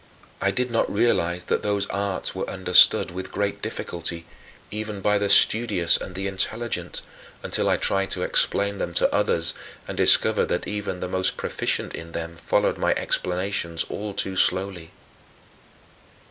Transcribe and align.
I 0.41 0.49
did 0.49 0.71
not 0.71 0.91
realize 0.91 1.43
that 1.43 1.61
those 1.61 1.85
arts 1.85 2.33
were 2.33 2.49
understood 2.49 3.11
with 3.11 3.31
great 3.31 3.61
difficulty, 3.61 4.25
even 4.71 4.99
by 4.99 5.19
the 5.19 5.29
studious 5.29 5.95
and 5.95 6.15
the 6.15 6.25
intelligent, 6.27 7.03
until 7.43 7.69
I 7.69 7.77
tried 7.77 8.09
to 8.09 8.23
explain 8.23 8.79
them 8.79 8.95
to 8.95 9.13
others 9.13 9.53
and 9.87 9.95
discovered 9.95 10.47
that 10.47 10.67
even 10.67 11.01
the 11.01 11.07
most 11.07 11.37
proficient 11.37 11.93
in 11.93 12.13
them 12.13 12.35
followed 12.35 12.79
my 12.79 12.95
explanations 12.95 13.83
all 13.89 14.15
too 14.15 14.35
slowly. 14.35 14.89